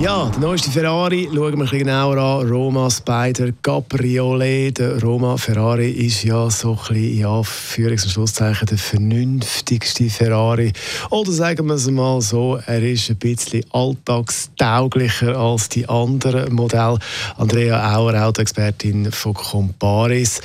Ja, 0.00 0.30
der 0.30 0.40
neueste 0.40 0.70
Ferrari 0.70 1.24
schauen 1.26 1.36
wir 1.36 1.48
ein 1.48 1.58
bisschen 1.58 1.80
genauer 1.80 2.16
an. 2.16 2.48
Roma 2.48 2.88
Spider 2.88 3.52
Cabriolet. 3.62 4.78
Der 4.78 4.98
Roma 5.02 5.36
Ferrari 5.36 5.90
ist 5.90 6.24
ja 6.24 6.48
so 6.48 6.70
ein 6.70 6.76
bisschen, 6.78 7.18
ja, 7.18 7.42
Führungs- 7.42 8.04
und 8.04 8.10
Schlusszeichen 8.10 8.66
der 8.66 8.78
vernünftigste 8.78 10.08
Ferrari. 10.08 10.72
Oder 11.10 11.32
sagen 11.32 11.66
wir 11.66 11.74
es 11.74 11.90
mal 11.90 12.22
so, 12.22 12.58
er 12.64 12.82
ist 12.82 13.10
ein 13.10 13.16
bisschen 13.16 13.62
alltagstauglicher 13.72 15.36
als 15.36 15.68
die 15.68 15.86
anderen 15.86 16.54
Modelle. 16.54 16.98
Andrea 17.36 17.94
Auer, 17.94 18.26
Autoexpertin 18.26 19.12
von 19.12 19.34
Comparis. 19.34 20.40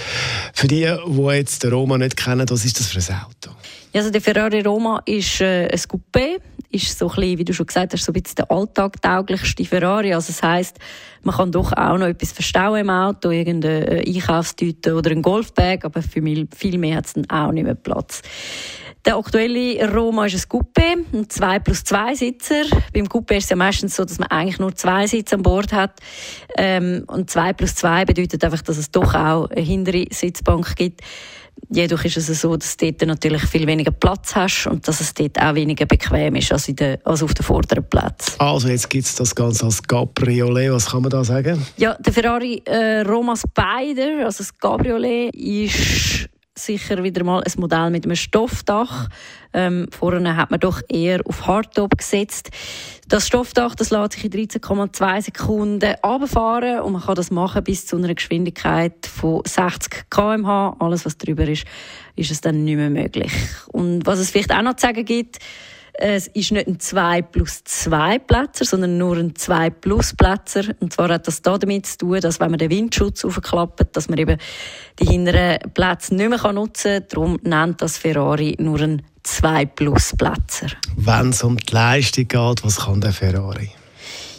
Für 0.54 0.68
die, 0.68 0.86
die 1.08 1.22
jetzt 1.32 1.64
den 1.64 1.72
Roma 1.72 1.98
nicht 1.98 2.18
kennen, 2.18 2.46
was 2.50 2.66
ist 2.66 2.78
das 2.78 2.88
für 2.88 3.14
ein 3.14 3.22
Auto? 3.22 3.56
also 3.96 4.12
der 4.12 4.22
Ferrari 4.22 4.62
Roma 4.62 5.02
ist 5.06 5.40
äh, 5.40 5.70
ein 5.72 5.80
Coupé, 5.80 6.40
ist 6.76 6.98
so 6.98 7.10
ein 7.10 7.38
wie 7.38 7.46
du 7.46 7.54
schon 7.54 7.66
gesagt 7.66 7.94
hast, 7.94 8.04
so 8.04 8.12
ein 8.12 8.22
bisschen 8.22 8.36
der 8.36 8.52
alltagtauglichste 8.52 9.66
Ferrari. 9.66 10.14
Also 10.14 10.28
das 10.28 10.44
heisst, 10.44 10.80
man 11.24 11.36
kann 11.36 11.52
doch 11.52 11.74
auch 11.74 11.98
noch 11.98 12.08
etwas 12.08 12.32
verstauen 12.32 12.82
im 12.82 12.90
Auto, 12.90 13.32
irgendeine 13.32 14.04
Einkaufstüte 14.06 14.94
oder 14.96 15.12
ein 15.12 15.22
Golfbag, 15.22 15.86
aber 15.86 16.02
für 16.02 16.22
viel 16.56 16.78
mehr 16.78 16.98
hat 16.98 17.06
es 17.06 17.14
dann 17.14 17.30
auch 17.30 17.52
nicht 17.52 17.64
mehr 17.64 17.76
Platz. 17.76 18.22
Der 19.06 19.18
aktuelle 19.18 19.88
Roma 19.94 20.26
ist 20.26 20.34
ein 20.34 20.50
Coupé, 20.50 20.98
ein 21.14 21.30
2 21.30 21.60
plus 21.60 21.84
2 21.84 22.16
Sitzer. 22.16 22.64
Beim 22.92 23.05
Coupé 23.05 23.38
ist 23.38 23.44
es 23.44 23.50
ja 23.52 23.55
meistens 23.55 23.96
so, 23.96 24.04
dass 24.04 24.18
man 24.18 24.30
eigentlich 24.30 24.58
nur 24.58 24.74
zwei 24.74 25.05
Sitze 25.05 25.36
an 25.36 25.44
Bord 25.44 25.72
hat. 25.74 26.00
Ähm, 26.58 27.04
und 27.05 27.30
2 27.30 27.54
plus 27.54 27.76
2 27.76 28.05
bedeutet 28.05 28.44
einfach, 28.44 28.64
dass 28.64 28.77
es 28.77 28.90
doch 28.90 29.14
auch 29.14 29.52
eine 29.52 29.62
hintere 29.62 30.05
Sitzbank 30.10 30.76
gibt. 30.76 31.02
Jedoch 31.76 32.05
ist 32.05 32.15
es 32.15 32.40
so, 32.40 32.55
dass 32.55 32.77
du 32.77 32.90
dort 32.90 33.05
natürlich 33.05 33.41
viel 33.48 33.68
weniger 33.68 33.91
Platz 33.91 34.34
hast 34.34 34.68
und 34.68 34.87
dass 34.87 35.01
es 35.01 35.13
dort 35.13 35.37
auch 35.41 35.55
weniger 35.55 35.85
bequem 35.85 36.35
ist 36.35 36.54
als, 36.54 36.68
der, 36.68 36.99
als 37.04 37.21
auf 37.21 37.34
den 37.34 37.43
vorderen 37.43 37.84
Plätzen. 37.90 38.40
Also 38.40 38.70
jetzt 38.70 38.90
gibt 38.90 39.04
es 39.04 39.15
das 39.15 39.35
Ganze 39.35 39.65
als 39.65 39.84
Cabriolet, 39.84 40.71
was 40.71 40.85
kann 40.85 41.01
man 41.01 41.12
da 41.12 41.26
sagen? 41.26 41.62
Ja, 41.76 41.96
der 41.96 42.13
Ferrari 42.13 42.62
äh, 42.63 43.01
Roma 43.01 43.35
Spider, 43.35 44.26
also 44.26 44.37
das 44.37 44.57
Cabriolet, 44.57 45.35
ist 45.35 46.29
sicher 46.58 47.04
wieder 47.04 47.24
mal 47.24 47.44
ein 47.44 47.52
Modell 47.58 47.90
mit 47.90 48.06
einem 48.06 48.16
Stoffdach. 48.16 49.10
Ähm, 49.54 49.88
vorne 49.92 50.36
hat 50.38 50.52
man 50.52 50.60
doch 50.60 50.82
eher 50.88 51.22
auf 51.26 51.48
Hardtop 51.48 51.98
gesetzt. 51.98 52.50
Das 53.08 53.28
Stoffdach 53.28 53.76
das 53.76 53.92
lässt 53.92 54.14
sich 54.14 54.26
in 54.26 54.32
13,2 54.32 55.22
Sekunden 55.22 55.96
abfahren 56.02 56.80
und 56.80 56.94
man 56.94 57.02
kann 57.02 57.16
das 57.16 57.32
machen 57.32 57.64
bis 57.64 57.86
zu 57.86 57.98
einer 57.98 58.14
Geschwindigkeit 58.14 59.06
von 59.06 59.42
60 59.46 60.10
km/h. 60.10 60.78
Alles, 60.80 61.06
was 61.06 61.18
drüber 61.18 61.48
ist, 61.48 61.66
ist 62.16 62.32
es 62.32 62.42
dann 62.42 62.64
nicht 62.64 62.78
mehr 62.78 62.90
möglich. 62.90 63.32
Und 63.68 64.06
was 64.06 64.20
es 64.20 64.31
vielleicht 64.31 64.53
auch 64.53 64.62
noch 64.62 64.76
zu 64.76 64.88
sagen 64.88 65.06
gibt, 65.06 65.40
es 65.97 66.28
ist 66.28 66.51
nicht 66.51 66.68
ein 66.68 66.79
2 66.79 67.22
plus 67.22 67.63
2 67.63 68.19
Plätzer, 68.19 68.66
sondern 68.66 68.97
nur 68.97 69.18
ein 69.18 69.35
2 69.35 69.69
plus 69.69 70.13
Plätzer. 70.13 70.63
Und 70.79 70.94
zwar 70.94 71.09
hat 71.09 71.28
das 71.28 71.41
damit 71.41 71.85
zu 71.85 71.97
tun, 72.00 72.19
dass 72.22 72.40
wenn 72.40 72.52
man 72.52 72.59
den 72.59 72.69
Windschutz 72.69 73.24
aufklappt, 73.24 73.96
dass 73.96 74.09
man 74.09 74.18
eben 74.18 74.38
die 75.00 75.06
hinteren 75.06 75.59
Plätze 75.74 76.16
nicht 76.16 76.29
mehr 76.29 76.53
nutzen 76.53 77.00
kann. 77.00 77.07
Darum 77.09 77.40
nennt 77.44 77.81
das 77.81 77.97
Ferrari 77.97 78.56
nur 78.59 78.81
ein 78.81 79.02
2 79.24 79.66
plus 79.66 80.13
Plätzer. 80.18 80.68
Wenn 80.96 81.29
es 81.29 81.44
um 81.44 81.57
die 81.57 81.74
Leistung 81.74 82.28
geht, 82.28 82.63
was 82.63 82.78
kann 82.78 83.02
der 83.02 83.12
Ferrari? 83.12 83.72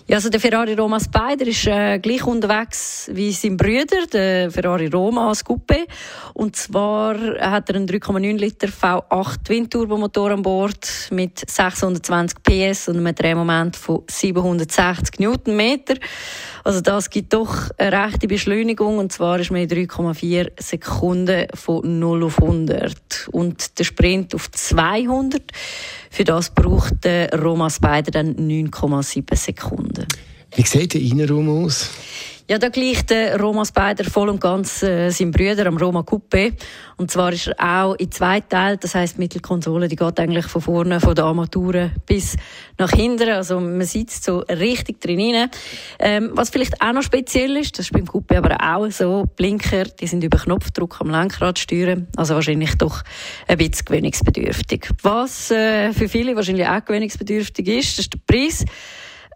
Ja, 0.08 0.18
also 0.18 0.28
der 0.28 0.38
Ferrari 0.38 0.74
Roma 0.74 1.00
Spider 1.00 1.48
ist 1.48 1.66
äh, 1.66 1.98
gleich 1.98 2.24
unterwegs 2.24 3.10
wie 3.12 3.32
sein 3.32 3.56
Bruder, 3.56 4.06
der 4.12 4.52
Ferrari 4.52 4.86
Roma 4.86 5.30
als 5.30 5.44
Coupé. 5.44 5.84
Und 6.32 6.54
zwar 6.54 7.16
hat 7.40 7.68
er 7.70 7.74
einen 7.74 7.88
3,9 7.88 8.36
Liter 8.36 8.68
V8 8.68 9.42
Twin-Turbomotor 9.42 10.30
an 10.30 10.42
Bord 10.42 11.08
mit 11.10 11.42
620 11.50 12.38
PS 12.40 12.88
und 12.88 12.98
einem 12.98 13.16
Drehmoment 13.16 13.74
von 13.74 14.04
760 14.08 15.18
Newtonmeter. 15.18 15.96
Also 16.62 16.80
das 16.82 17.10
gibt 17.10 17.32
doch 17.32 17.70
eine 17.76 18.04
rechte 18.04 18.28
Beschleunigung 18.28 18.98
und 18.98 19.12
zwar 19.12 19.40
ist 19.40 19.50
man 19.50 19.62
in 19.62 19.68
3,4 19.68 20.52
Sekunden 20.62 21.48
von 21.52 21.98
0 21.98 22.22
auf 22.22 22.40
100 22.40 23.28
und 23.32 23.76
der 23.76 23.84
Sprint 23.84 24.36
auf 24.36 24.52
200. 24.52 25.42
Für 26.10 26.24
das 26.24 26.50
braucht 26.50 27.04
der 27.04 27.32
Roma 27.32 27.70
Spider 27.70 28.10
dann 28.10 28.34
9,7 28.36 29.36
Sekunden. 29.36 30.06
Wie 30.54 30.62
sieht 30.62 30.94
der 30.94 31.00
Innenraum 31.00 31.64
aus? 31.64 31.90
Ja, 32.48 32.58
da 32.58 32.68
gleicht 32.68 33.10
der 33.10 33.40
Roma 33.40 33.64
Spider 33.64 34.04
voll 34.04 34.28
und 34.28 34.40
ganz 34.40 34.80
äh, 34.84 35.10
seinem 35.10 35.32
Bruder 35.32 35.66
am 35.66 35.78
Roma 35.78 36.02
Coupé. 36.02 36.52
Und 36.96 37.10
zwar 37.10 37.32
ist 37.32 37.48
er 37.48 37.86
auch 37.86 37.94
in 37.96 38.12
zwei 38.12 38.38
Teilen. 38.38 38.78
Das 38.80 38.94
heisst, 38.94 39.16
die 39.16 39.22
Mittelkonsole, 39.22 39.88
die 39.88 39.96
geht 39.96 40.20
eigentlich 40.20 40.46
von 40.46 40.62
vorne, 40.62 41.00
von 41.00 41.16
der 41.16 41.24
Armatur 41.24 41.90
bis 42.06 42.36
nach 42.78 42.92
hinten. 42.92 43.30
Also 43.30 43.58
man 43.58 43.82
sitzt 43.82 44.22
so 44.22 44.44
richtig 44.48 45.00
drin 45.00 45.48
Ähm, 45.98 46.30
was 46.34 46.50
vielleicht 46.50 46.80
auch 46.80 46.92
noch 46.92 47.02
speziell 47.02 47.56
ist, 47.56 47.80
das 47.80 47.86
ist 47.86 47.92
beim 47.92 48.04
Coupé 48.04 48.36
aber 48.36 48.56
auch 48.62 48.88
so, 48.92 49.24
Blinker, 49.34 49.82
die 49.82 50.06
sind 50.06 50.22
über 50.22 50.38
Knopfdruck 50.38 51.00
am 51.00 51.10
Lenkrad 51.10 51.58
steuern. 51.58 52.06
Also 52.16 52.34
wahrscheinlich 52.34 52.76
doch 52.76 53.02
ein 53.48 53.58
bisschen 53.58 53.86
gewöhnungsbedürftig. 53.86 54.90
Was 55.02 55.50
äh, 55.50 55.92
für 55.92 56.08
viele 56.08 56.36
wahrscheinlich 56.36 56.68
auch 56.68 56.84
gewöhnungsbedürftig 56.84 57.66
ist, 57.66 57.98
das 57.98 58.04
ist 58.04 58.14
der 58.14 58.20
Preis. 58.24 58.64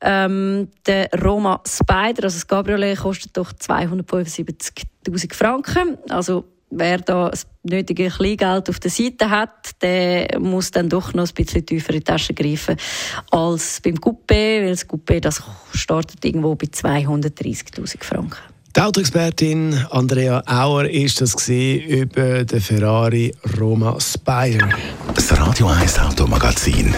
Ähm, 0.03 0.69
der 0.87 1.11
Roma 1.23 1.61
Spider, 1.67 2.25
also 2.25 2.37
das 2.37 2.47
Cabriolet, 2.47 2.99
kostet 2.99 3.37
doch 3.37 3.53
275.000 3.53 5.35
Franken. 5.35 5.99
Also 6.09 6.45
wer 6.71 6.99
da 6.99 7.31
das 7.31 7.47
nötige 7.63 8.09
Kleingeld 8.09 8.71
auf 8.71 8.79
der 8.79 8.91
Seite 8.91 9.29
hat, 9.29 9.83
der 9.83 10.39
muss 10.39 10.71
dann 10.71 10.89
doch 10.89 11.13
noch 11.13 11.29
ein 11.29 11.35
bisschen 11.35 11.67
tiefer 11.67 11.91
in 11.91 11.99
die 11.99 12.05
Tasche 12.05 12.33
greifen 12.33 12.77
als 13.31 13.81
beim 13.83 13.97
Coupé, 13.97 14.63
weil 14.63 14.71
das 14.71 14.89
Coupé 14.89 15.21
das 15.21 15.43
startet 15.73 16.25
irgendwo 16.25 16.55
bei 16.55 16.67
230.000 16.67 18.03
Franken. 18.03 18.50
Die 18.77 18.81
Autoexpertin 18.81 19.75
Andrea 19.91 20.43
Auer 20.47 20.85
ist 20.89 21.21
das 21.21 21.49
über 21.49 22.45
den 22.45 22.61
Ferrari 22.61 23.35
Roma 23.59 23.97
Spider. 23.99 24.69
Das 25.13 25.37
Radio 25.37 25.67
1 25.67 25.99
Automagazin, 25.99 26.95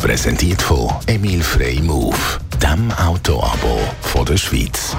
präsentiert 0.00 0.60
von 0.60 0.90
Emil 1.06 1.40
Frey 1.42 1.80
Move, 1.80 2.16
dem 2.60 2.90
Autoabo 2.92 3.78
von 4.00 4.26
der 4.26 4.36
Schweiz. 4.36 4.96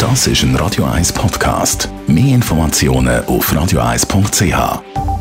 Das 0.00 0.26
ist 0.26 0.42
ein 0.42 0.56
Radio 0.56 0.84
1 0.86 1.12
Podcast. 1.12 1.88
Mehr 2.08 2.34
Informationen 2.34 3.24
auf 3.26 3.52
radio1.ch. 3.52 5.13